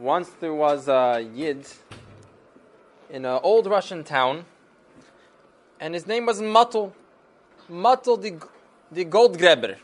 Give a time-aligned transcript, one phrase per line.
[0.00, 1.66] Once there was a Yid
[3.10, 4.46] in an old Russian town,
[5.78, 6.94] and his name was Matul.
[7.70, 8.40] Matul the,
[8.90, 9.76] the gold grabber.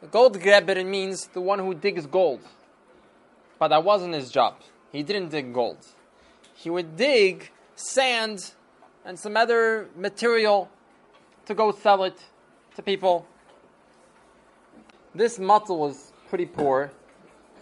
[0.00, 2.40] The Goldgräber means the one who digs gold.
[3.58, 4.54] But that wasn't his job.
[4.92, 5.78] He didn't dig gold.
[6.54, 8.52] He would dig sand
[9.04, 10.70] and some other material
[11.46, 12.16] to go sell it
[12.76, 13.26] to people.
[15.12, 16.92] This Matul was pretty poor.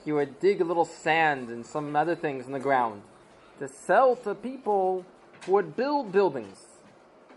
[0.07, 3.02] He would dig a little sand and some other things in the ground
[3.59, 5.05] to sell to people
[5.45, 6.64] who would build buildings.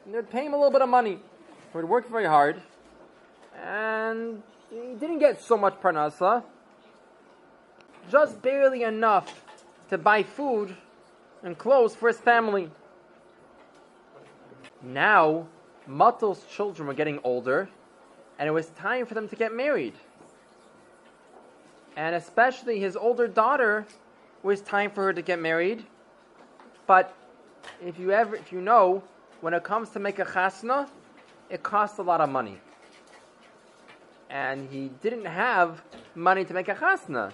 [0.06, 1.16] And they'd pay him a little bit of money.
[1.16, 2.62] He would work very hard.
[3.66, 6.44] And he didn't get so much parnasa,
[8.12, 9.44] just barely enough
[9.90, 10.78] to buy food
[11.42, 12.70] and clothes for his family.
[14.84, 15.48] Now,
[15.88, 17.68] Matul's children were getting older,
[18.38, 19.96] and it was time for them to get married.
[22.00, 23.86] And especially his older daughter
[24.42, 25.86] it was time for her to get married.
[26.88, 27.14] But
[27.86, 29.04] if you ever if you know,
[29.42, 30.88] when it comes to make a chasna,
[31.50, 32.58] it costs a lot of money.
[34.30, 35.82] And he didn't have
[36.16, 37.34] money to make a chasna.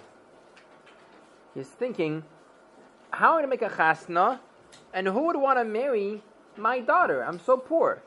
[1.54, 2.24] He's thinking,
[3.12, 4.40] how am I to make a chasna?
[4.96, 6.24] And who would want to marry
[6.58, 7.24] my daughter?
[7.24, 8.02] I'm so poor.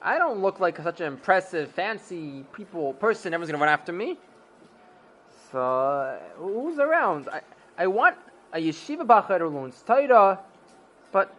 [0.00, 3.34] I don't look like such an impressive, fancy people person.
[3.34, 4.16] Everyone's to run after me.
[5.50, 7.28] So, uh, who's around?
[7.28, 7.40] I,
[7.78, 8.16] I want
[8.52, 10.40] a yeshiva bachar who learns Torah,
[11.10, 11.34] but,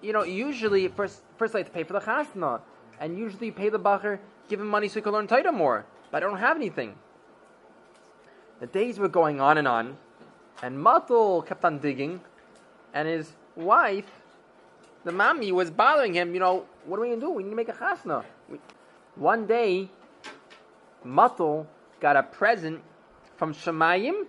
[0.00, 2.60] you know, usually first, first I have to pay for the chasna.
[3.00, 5.84] And usually you pay the bachar, give him money so he can learn Torah more.
[6.10, 6.94] But I don't have anything.
[8.60, 9.96] The days were going on and on,
[10.62, 12.20] and Matul kept on digging,
[12.92, 14.10] and his wife,
[15.04, 16.34] the mommy, was bothering him.
[16.34, 17.30] You know, what are we gonna do?
[17.30, 18.24] We need to make a chasna.
[18.50, 18.58] We,
[19.16, 19.88] one day,
[21.06, 21.66] Matul
[22.00, 22.82] got a present
[23.40, 24.26] from Shamayim,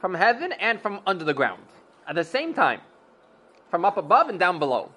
[0.00, 1.62] from heaven, and from under the ground
[2.08, 2.80] at the same time,
[3.70, 4.90] from up above and down below.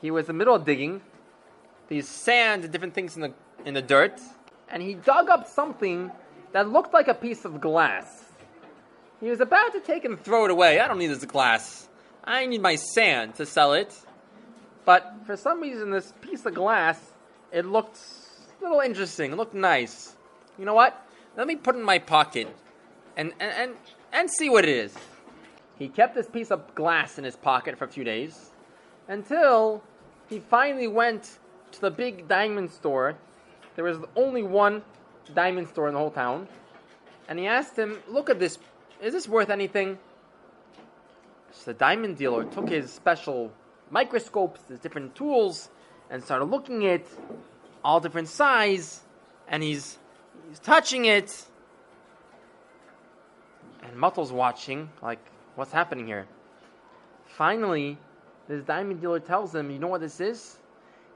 [0.00, 1.02] He was in the middle of digging
[1.88, 3.34] these sand and different things in the
[3.66, 4.18] in the dirt,
[4.70, 6.10] and he dug up something
[6.52, 8.24] that looked like a piece of glass.
[9.20, 10.80] He was about to take and throw it away.
[10.80, 11.90] I don't need this glass.
[12.24, 13.94] I need my sand to sell it.
[14.86, 16.98] But for some reason, this piece of glass,
[17.52, 17.98] it looked
[18.60, 19.32] a little interesting.
[19.32, 20.16] It looked nice.
[20.58, 20.96] You know what?
[21.36, 22.48] Let me put in my pocket
[23.16, 23.72] and, and, and,
[24.12, 24.94] and see what it is.
[25.78, 28.50] He kept this piece of glass in his pocket for a few days
[29.08, 29.82] until
[30.28, 31.38] he finally went
[31.72, 33.16] to the big diamond store.
[33.76, 34.82] There was only one
[35.34, 36.48] diamond store in the whole town.
[37.28, 38.58] And he asked him, Look at this.
[39.00, 39.98] Is this worth anything?
[41.52, 43.52] So the diamond dealer took his special
[43.90, 45.70] microscopes, his different tools,
[46.10, 47.02] and started looking at
[47.84, 49.00] all different size,
[49.48, 49.98] and he's
[50.50, 51.46] he's touching it.
[53.82, 55.20] And Matul's watching, like,
[55.54, 56.26] what's happening here?
[57.24, 57.96] Finally,
[58.48, 60.58] this diamond dealer tells him, you know what this is?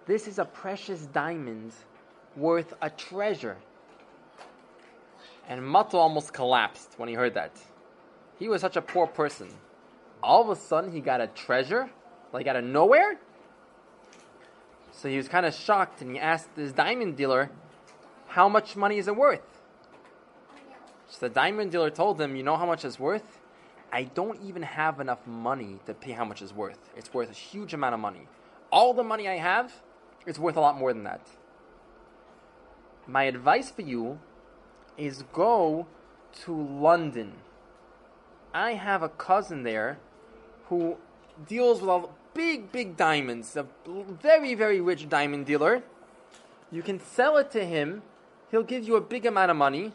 [0.06, 1.72] This is a precious diamond
[2.36, 3.56] worth a treasure.
[5.48, 7.52] And Matul almost collapsed when he heard that.
[8.38, 9.48] He was such a poor person.
[10.22, 11.90] All of a sudden, he got a treasure,
[12.32, 13.18] like out of nowhere.
[14.92, 17.50] So he was kind of shocked and he asked this diamond dealer,
[18.34, 19.62] How much money is it worth?
[21.06, 23.38] So the diamond dealer told him, You know how much it's worth?
[23.92, 26.90] I don't even have enough money to pay how much it's worth.
[26.96, 28.26] It's worth a huge amount of money.
[28.72, 29.72] All the money I have,
[30.26, 31.20] it's worth a lot more than that.
[33.06, 34.18] My advice for you
[34.98, 35.86] is go
[36.42, 37.34] to London.
[38.52, 40.00] I have a cousin there
[40.70, 40.96] who
[41.46, 45.84] deals with all big, big diamonds, a very, very rich diamond dealer.
[46.72, 48.02] You can sell it to him,
[48.50, 49.92] he'll give you a big amount of money.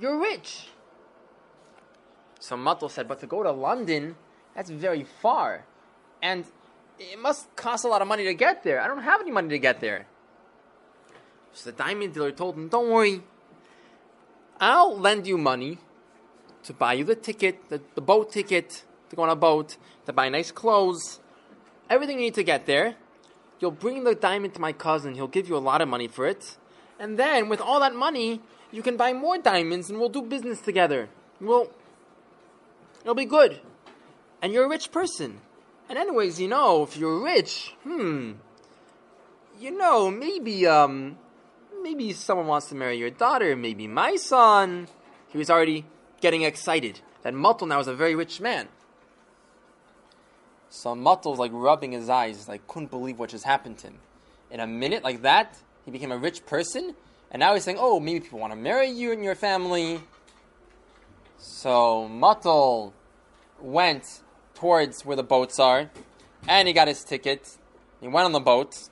[0.00, 0.68] You're rich.
[2.40, 4.16] So Matul said, but to go to London,
[4.54, 5.64] that's very far.
[6.22, 6.44] And
[6.98, 8.80] it must cost a lot of money to get there.
[8.80, 10.06] I don't have any money to get there.
[11.52, 13.22] So the diamond dealer told him, Don't worry,
[14.60, 15.78] I'll lend you money
[16.64, 19.76] to buy you the ticket, the, the boat ticket, to go on a boat,
[20.06, 21.20] to buy nice clothes,
[21.88, 22.94] everything you need to get there.
[23.60, 26.26] You'll bring the diamond to my cousin, he'll give you a lot of money for
[26.26, 26.56] it.
[26.98, 28.40] And then, with all that money,
[28.70, 31.08] you can buy more diamonds and we'll do business together.
[31.40, 31.70] We'll,
[33.02, 33.60] it'll be good.
[34.42, 35.40] And you're a rich person.
[35.88, 38.32] And anyways, you know, if you're rich, hmm,
[39.58, 41.16] you know, maybe, um,
[41.82, 44.88] maybe someone wants to marry your daughter, maybe my son.
[45.28, 45.86] He was already
[46.20, 48.68] getting excited that Matul now is a very rich man.
[50.70, 53.98] So was like rubbing his eyes, like couldn't believe what just happened to him.
[54.50, 56.94] In a minute like that, he became a rich person,
[57.30, 60.02] and now he's saying, "Oh, maybe people want to marry you and your family."
[61.38, 62.92] So Muttel
[63.58, 64.20] went
[64.54, 65.90] towards where the boats are,
[66.46, 67.56] and he got his ticket.
[68.02, 68.90] He went on the boat,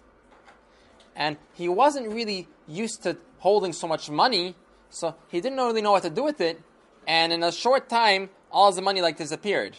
[1.15, 4.55] and he wasn't really used to holding so much money,
[4.89, 6.63] so he didn't really know what to do with it.
[7.07, 9.77] And in a short time, all his money like disappeared.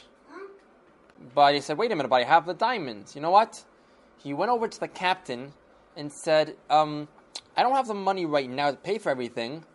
[1.34, 3.16] But he said, "Wait a minute, but I have the diamonds.
[3.16, 3.64] You know what?"
[4.19, 5.54] He went over to the captain
[5.98, 7.10] and said, um,
[7.58, 9.66] "I don't have the money right now to pay for everything,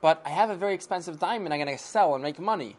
[0.00, 1.52] but I have a very expensive diamond.
[1.52, 2.76] I'm going to sell and make money.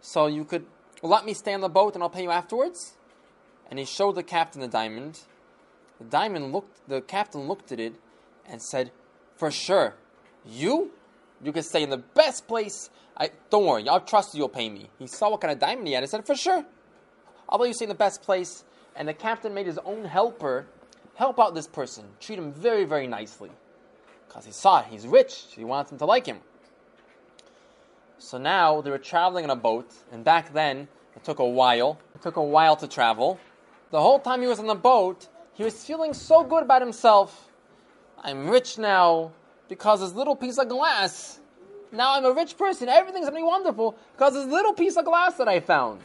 [0.00, 0.64] So you could
[1.02, 2.96] let me stay on the boat, and I'll pay you afterwards."
[3.68, 5.20] And he showed the captain the diamond.
[5.98, 6.88] The diamond looked.
[6.88, 7.94] The captain looked at it
[8.46, 8.90] and said,
[9.36, 9.96] "For sure,
[10.44, 10.92] you,
[11.42, 12.90] you can stay in the best place.
[13.16, 13.88] I don't worry.
[13.88, 14.38] I'll trust you.
[14.38, 16.02] You'll pay me." He saw what kind of diamond he had.
[16.02, 16.64] and said, "For sure,
[17.48, 18.64] I'll let you stay in the best place."
[18.96, 20.66] And the captain made his own helper
[21.20, 23.50] help out this person, treat him very, very nicely,
[24.26, 25.32] because he saw he's rich.
[25.32, 26.38] So he wants him to like him.
[28.16, 31.98] So now they were traveling in a boat, and back then it took a while.
[32.14, 33.38] It took a while to travel.
[33.90, 37.50] The whole time he was on the boat, he was feeling so good about himself.
[38.22, 39.32] I'm rich now
[39.68, 41.40] because this little piece of glass.
[41.92, 42.88] Now I'm a rich person.
[42.88, 46.00] Everything's gonna be wonderful because this little piece of glass that I found.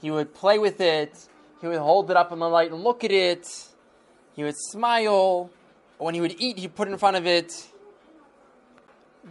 [0.00, 1.12] He would play with it.
[1.60, 3.74] He would hold it up in the light and look at it.
[4.36, 5.50] He would smile.
[5.98, 7.66] When he would eat, he'd put in front of it.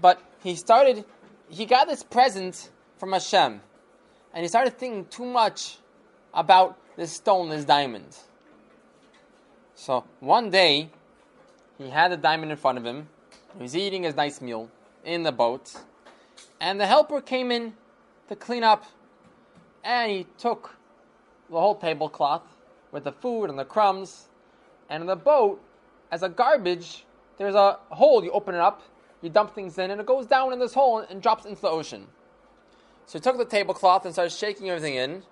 [0.02, 1.06] But he started,
[1.48, 3.62] he got this present from Hashem.
[4.34, 5.78] And he started thinking too much
[6.34, 8.18] about this stone, this diamond.
[9.76, 10.90] So one day,
[11.78, 13.08] he had the diamond in front of him.
[13.58, 14.70] He was eating his nice meal
[15.04, 15.72] in the boat.
[16.60, 17.74] And the helper came in
[18.28, 18.86] to clean up.
[19.84, 20.76] And he took
[21.50, 22.42] the whole tablecloth
[22.92, 24.30] with the food and the crumbs.
[24.90, 25.62] And in the boat,
[26.12, 27.06] as a garbage,
[27.38, 28.24] there's a hole.
[28.24, 28.82] You open it up,
[29.22, 31.70] you dump things in, and it goes down in this hole and drops into the
[31.70, 32.08] ocean.
[33.06, 35.24] So he took the tablecloth and started shaking everything in.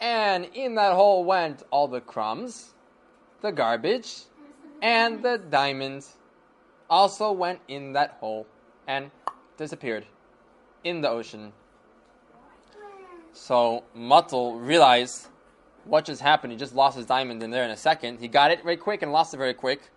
[0.00, 2.74] And in that hole went all the crumbs,
[3.40, 4.24] the garbage,
[4.82, 6.06] and the diamond
[6.88, 8.46] also went in that hole
[8.86, 9.10] and
[9.56, 10.06] disappeared
[10.84, 11.52] in the ocean.
[13.32, 15.28] So Muttel realized
[15.86, 16.52] what just happened.
[16.52, 18.18] He just lost his diamond in there in a second.
[18.20, 19.90] He got it very quick and lost it very quick.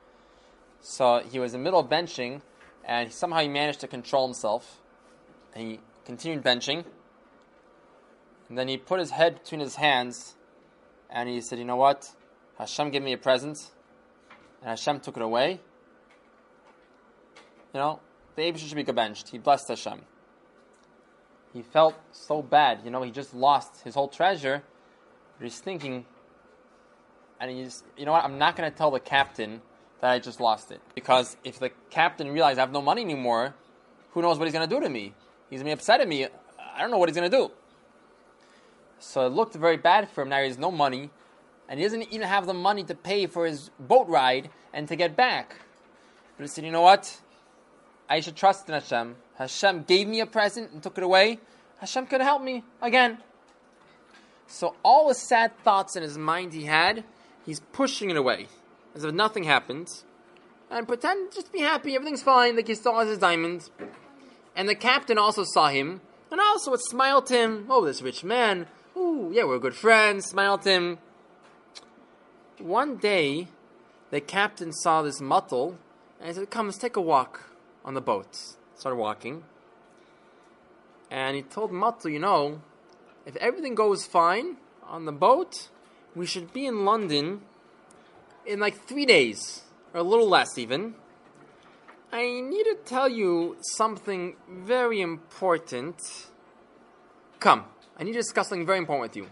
[0.82, 2.42] So he was in the middle of benching,
[2.86, 4.82] and somehow he managed to control himself.
[5.54, 6.86] And he continued benching.
[8.48, 10.36] And then he put his head between his hands,
[11.10, 12.12] and he said, "You know what?
[12.58, 13.72] Hashem gave me a present,
[14.62, 15.60] and Hashem took it away.
[17.74, 18.00] You know,
[18.36, 19.30] the Abishah should be benched.
[19.30, 20.02] He blessed Hashem.
[21.54, 22.82] He felt so bad.
[22.84, 24.64] You know, he just lost his whole treasure.
[25.40, 26.06] But he's thinking,
[27.40, 28.26] and he's, you know what?
[28.26, 29.62] I'm not going to tell the captain
[30.02, 33.56] that I just lost it because if the captain realizes I have no money anymore,
[34.12, 35.14] who knows what he's going to do to me?
[35.50, 36.26] He's going to be upset at me.
[36.26, 37.52] I don't know what he's going to do.
[39.00, 40.30] So it looked very bad for him.
[40.30, 41.10] Now he has no money,
[41.70, 44.98] and he doesn't even have the money to pay for his boat ride and to
[44.98, 45.56] get back.
[46.38, 47.22] But he said, you know what?
[48.10, 49.16] I should trust in Hashem.
[49.36, 51.40] Hashem gave me a present and took it away.
[51.80, 53.20] Hashem could help me again.
[54.50, 57.04] So all the sad thoughts in his mind he had,
[57.46, 58.48] he's pushing it away
[58.96, 59.88] as if nothing happened,
[60.72, 63.70] and pretend just be happy, everything's fine, like he has his diamond.
[64.56, 66.02] And the captain also saw him,
[66.32, 67.68] and also would smile to him.
[67.70, 68.68] Oh, this rich man.
[68.98, 70.26] Ooh, yeah, we're good friends.
[70.26, 70.98] Smiled him.
[72.58, 73.48] One day,
[74.10, 75.78] the captain saw this muttel,
[76.20, 77.52] and he said, "Come, let's take a walk
[77.86, 78.36] on the boat."
[78.76, 79.44] Started walking,
[81.10, 82.62] and he told Muttel, "You know,
[83.30, 84.58] if everything goes fine
[84.88, 85.70] on the boat,
[86.16, 87.42] we should be in London
[88.44, 89.62] in like three days,
[89.94, 90.96] or a little less even.
[92.12, 96.02] I need to tell you something very important.
[97.40, 97.66] Come,
[98.00, 99.30] I need to discuss something very important with you.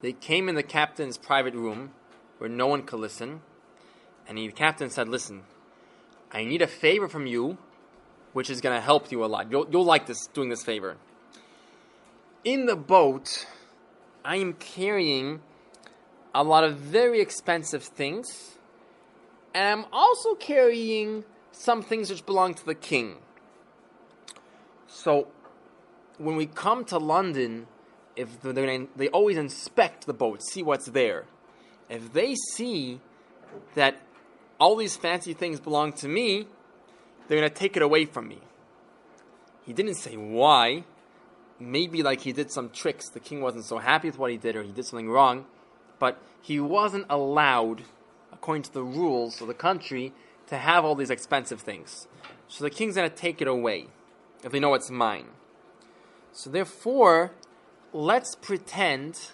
[0.00, 1.90] They came in the captain's private room
[2.38, 3.42] where no one could listen,
[4.26, 5.42] and the captain said, Listen,
[6.32, 7.58] I need a favor from you,
[8.32, 9.50] which is going to help you a lot.
[9.50, 10.96] You'll, you'll like this, doing this favor.
[12.44, 13.46] In the boat,
[14.22, 15.40] I am carrying
[16.34, 18.58] a lot of very expensive things,
[19.54, 23.16] and I'm also carrying some things which belong to the king.
[24.86, 25.28] So,
[26.18, 27.66] when we come to London,
[28.14, 31.24] if they they always inspect the boat, see what's there.
[31.88, 33.00] If they see
[33.74, 34.02] that
[34.60, 36.46] all these fancy things belong to me,
[37.26, 38.40] they're going to take it away from me.
[39.64, 40.84] He didn't say why.
[41.58, 43.08] Maybe like he did some tricks.
[43.08, 45.46] The king wasn't so happy with what he did, or he did something wrong.
[45.98, 47.82] But he wasn't allowed,
[48.32, 50.12] according to the rules of the country,
[50.48, 52.06] to have all these expensive things.
[52.48, 53.86] So the king's to take it away
[54.42, 55.26] if they know it's mine.
[56.32, 57.32] So therefore,
[57.92, 59.30] let's pretend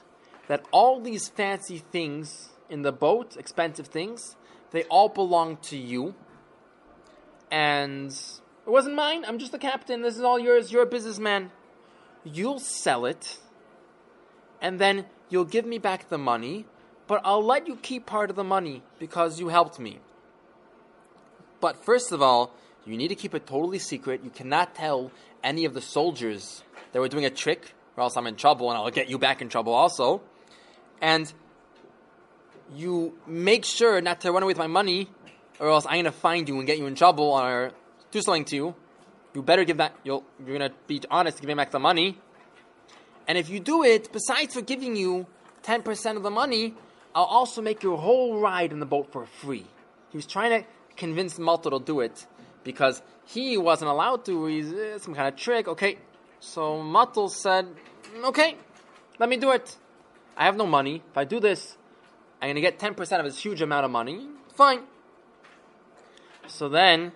[0.47, 4.37] that all these fancy things in the boat, expensive things,
[4.71, 6.15] they all belong to you.
[7.51, 9.25] And it wasn't mine.
[9.27, 10.03] I'm just the captain.
[10.03, 10.71] This is all yours.
[10.71, 11.51] You're a businessman.
[12.25, 13.39] You'll sell it,
[14.61, 16.67] and then you'll give me back the money,
[17.07, 19.99] but I'll let you keep part of the money because you helped me.
[21.61, 22.53] But first of all,
[22.85, 24.23] you need to keep it totally secret.
[24.25, 25.11] You cannot tell
[25.43, 26.63] any of the soldiers
[26.93, 29.43] that we're doing a trick, or else I'm in trouble and I'll get you back
[29.43, 30.23] in trouble also.
[31.01, 31.33] And
[32.75, 35.09] you make sure not to run away with my money,
[35.59, 37.73] or else I'm going to find you and get you in trouble or
[38.11, 38.75] do something to you.
[39.35, 42.19] You better give that, you're going to be honest me back the money.
[43.29, 45.27] And if you do it, besides for giving you
[45.63, 46.75] 10% of the money,
[47.15, 49.67] I'll also make your whole ride in the boat for free.
[50.11, 52.27] He was trying to convince Matul to do it
[52.65, 54.47] because he wasn't allowed to.
[54.47, 55.69] He's uh, some kind of trick.
[55.69, 55.99] Okay,
[56.41, 57.67] so Matul said,
[58.25, 58.57] "Okay,
[59.19, 59.77] let me do it.
[60.37, 61.03] I have no money.
[61.11, 61.77] If I do this,
[62.41, 64.27] I'm gonna get ten percent of this huge amount of money.
[64.55, 64.83] Fine."
[66.47, 67.13] So then,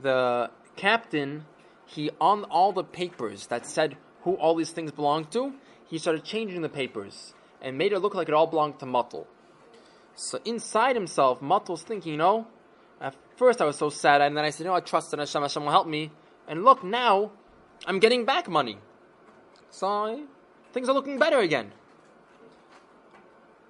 [0.00, 1.44] the captain,
[1.84, 5.52] he on all the papers that said who all these things belonged to,
[5.86, 9.26] he started changing the papers and made it look like it all belonged to Matul.
[10.14, 12.46] So inside himself, Matul's thinking, you know,
[13.00, 15.18] at first I was so sad, and then I said, you know, I trust in
[15.18, 16.10] Hashem, Hashem will help me.
[16.48, 17.30] And look, now
[17.86, 18.78] I'm getting back money.
[19.70, 20.26] So
[20.72, 21.72] things are looking better again.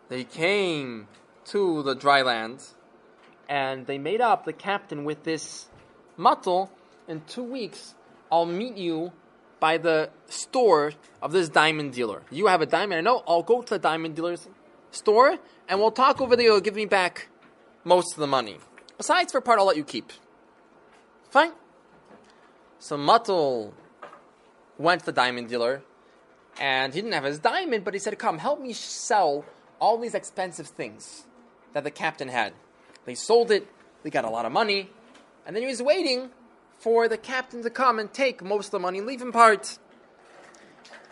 [0.08, 1.08] They came
[1.46, 2.64] to the dry land,
[3.48, 5.68] and they made up the captain with this
[6.18, 6.70] matul.
[7.08, 7.94] In two weeks,
[8.30, 9.12] I'll meet you
[9.60, 12.22] by the store of this diamond dealer.
[12.30, 13.24] You have a diamond, I know.
[13.26, 14.46] I'll go to the diamond dealer's
[14.90, 15.38] store,
[15.68, 16.44] and we'll talk over there.
[16.44, 17.28] You'll give me back
[17.82, 18.58] most of the money.
[18.98, 20.12] Besides, for part, I'll let you keep.
[21.30, 21.52] Fine.
[22.78, 23.72] So Matul
[24.76, 25.82] went to the diamond dealer,
[26.60, 29.46] and he didn't have his diamond, but he said, "Come, help me sell
[29.80, 31.24] all these expensive things
[31.72, 32.52] that the captain had."
[33.06, 33.66] They sold it.
[34.02, 34.90] They got a lot of money,
[35.46, 36.30] and then he was waiting
[36.78, 39.78] for the captain to come and take most of the money and leave him part.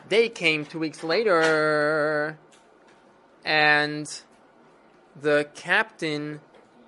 [0.09, 2.39] They came two weeks later,
[3.45, 4.09] and
[5.21, 6.41] the captain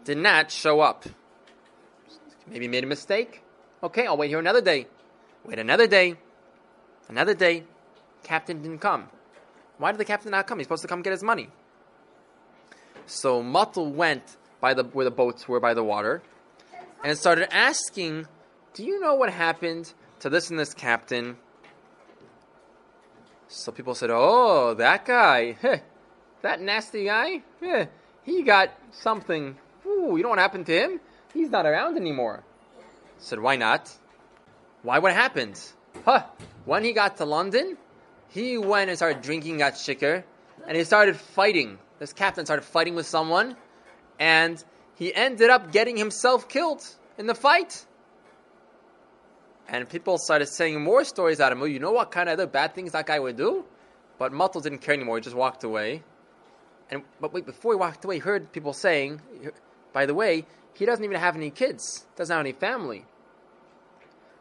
[0.05, 1.05] did not show up.
[2.47, 3.43] Maybe made a mistake.
[3.83, 4.87] Okay, I'll wait here another day.
[5.45, 6.17] Wait another day.
[7.09, 7.65] Another day.
[8.23, 9.09] Captain didn't come.
[9.79, 10.59] Why did the captain not come?
[10.59, 11.49] He's supposed to come get his money.
[13.07, 16.23] So Matul went by the where the boats were by the water
[17.05, 18.27] and started asking,
[18.75, 21.37] Do you know what happened to this and this captain?
[23.49, 25.57] So people said, Oh, that guy.
[26.43, 27.43] that nasty guy?
[28.23, 29.57] he got something.
[29.87, 31.01] Ooh, you know what happened to him?
[31.33, 32.45] He's not around anymore.
[33.19, 33.91] Said, Why not?
[34.83, 35.61] Why what happened?
[36.05, 36.25] Huh.
[36.65, 37.77] When he got to London,
[38.29, 40.23] he went and started drinking, got shicker,
[40.67, 41.79] and he started fighting.
[41.99, 43.57] This captain started fighting with someone,
[44.21, 44.63] and
[44.95, 47.85] he ended up getting himself killed in the fight.
[49.69, 51.69] And people started saying more stories out of him.
[51.69, 53.65] You know what kind of other bad things that guy would do?
[54.19, 55.17] But Matul didn't care anymore.
[55.19, 56.03] He just walked away.
[56.91, 59.21] And but wait, before he walked away, he heard people saying,
[59.93, 62.07] by the way, he doesn't even have any kids.
[62.17, 63.05] Doesn't have any family.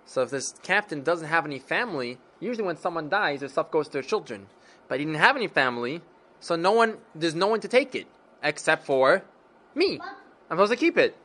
[0.05, 3.87] So if this captain doesn't have any family, usually when someone dies, their stuff goes
[3.87, 4.47] to their children.
[4.87, 6.01] But he didn't have any family,
[6.39, 8.07] so no one, there's no one to take it
[8.41, 9.23] except for
[9.75, 9.99] me.
[10.49, 11.17] I'm supposed to keep it.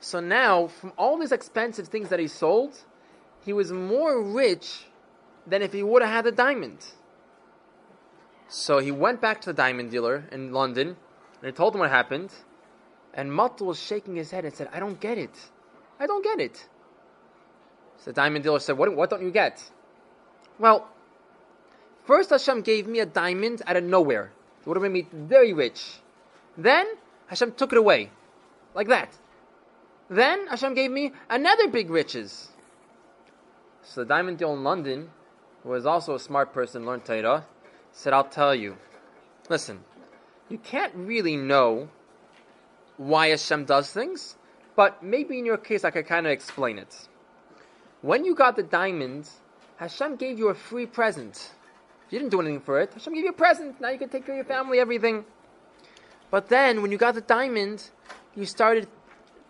[0.00, 2.78] So now, from all these expensive things that he sold,
[3.44, 4.84] he was more rich
[5.46, 6.84] than if he would have had a diamond.
[8.48, 11.90] So he went back to the diamond dealer in London and he told him what
[11.90, 12.32] happened.
[13.12, 15.36] And Matul was shaking his head and said, I don't get it.
[15.98, 16.68] I don't get it.
[17.98, 19.62] So the diamond dealer said, What, what don't you get?
[20.58, 20.88] Well,
[22.04, 24.30] first Hashem gave me a diamond out of nowhere.
[24.60, 26.00] It would have made me very rich.
[26.56, 26.86] Then
[27.26, 28.10] Hashem took it away.
[28.74, 29.10] Like that.
[30.10, 32.48] Then Hashem gave me another big riches.
[33.82, 35.10] So the diamond dealer in London,
[35.62, 37.46] who was also a smart person, learned Torah,
[37.92, 38.76] said, I'll tell you.
[39.48, 39.80] Listen,
[40.48, 41.88] you can't really know
[42.96, 44.36] why Hashem does things,
[44.76, 47.08] but maybe in your case I could kind of explain it.
[48.02, 49.28] When you got the diamond,
[49.76, 51.50] Hashem gave you a free present.
[52.10, 52.92] You didn't do anything for it.
[52.94, 53.80] Hashem gave you a present.
[53.80, 55.24] Now you can take care of your family, everything.
[56.30, 57.88] But then, when you got the diamond,
[58.34, 58.88] you started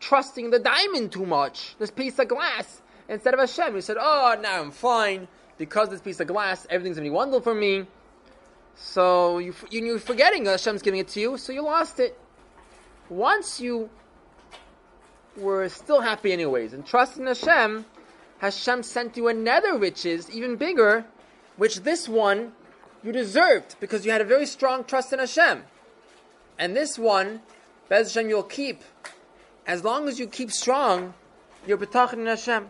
[0.00, 3.75] trusting the diamond too much, this piece of glass, instead of Hashem.
[3.75, 5.28] He said, Oh, now I'm fine.
[5.57, 7.85] Because this piece of glass, everything's going to be wonderful for me.
[8.76, 12.17] So you, you, are forgetting Hashem's giving it to you, so you lost it.
[13.09, 13.90] Once you
[15.37, 17.85] were still happy, anyways, and trusting Hashem,
[18.38, 21.05] Hashem sent you another riches, even bigger,
[21.57, 22.52] which this one
[23.02, 25.64] you deserved because you had a very strong trust in Hashem.
[26.59, 27.40] And this one,
[27.88, 28.83] Bez Hashem, you'll keep
[29.69, 31.13] as long as you keep strong,
[31.67, 32.67] you're bitachon in Hashem.